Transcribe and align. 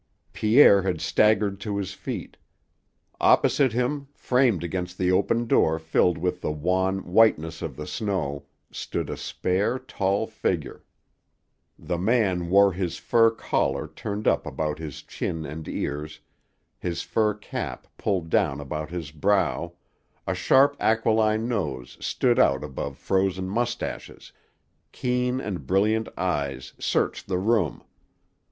Pierre 0.33 0.81
had 0.81 0.99
staggered 0.99 1.59
to 1.59 1.77
his 1.77 1.93
feet. 1.93 2.35
Opposite 3.19 3.71
him, 3.71 4.07
framed 4.15 4.63
against 4.63 4.97
the 4.97 5.11
open 5.11 5.45
door 5.45 5.77
filled 5.77 6.17
with 6.17 6.41
the 6.41 6.51
wan 6.51 7.05
whiteness 7.05 7.61
of 7.61 7.75
the 7.75 7.85
snow, 7.85 8.45
stood 8.71 9.11
a 9.11 9.15
spare, 9.15 9.77
tall 9.77 10.25
figure. 10.25 10.83
The 11.77 11.99
man 11.99 12.49
wore 12.49 12.73
his 12.73 12.97
fur 12.97 13.29
collar 13.29 13.87
turned 13.87 14.27
up 14.27 14.47
about 14.47 14.79
his 14.79 15.03
chin 15.03 15.45
and 15.45 15.67
ears, 15.67 16.19
his 16.79 17.03
fur 17.03 17.35
cap 17.35 17.85
pulled 17.99 18.31
down 18.31 18.59
about 18.59 18.89
his 18.89 19.11
brow, 19.11 19.73
a 20.25 20.33
sharp 20.33 20.75
aquiline 20.79 21.47
nose 21.47 21.95
stood 22.01 22.39
out 22.39 22.63
above 22.63 22.97
frozen 22.97 23.47
mustaches, 23.47 24.31
keen 24.91 25.39
and 25.39 25.67
brilliant 25.67 26.09
eyes 26.17 26.73
searched 26.79 27.27
the 27.27 27.37
room. 27.37 27.83